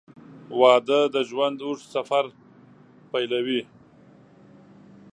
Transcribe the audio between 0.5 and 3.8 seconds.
•واده د ژوند اوږد سفر پیلوي.